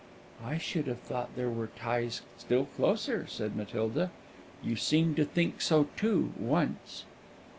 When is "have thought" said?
0.87-1.29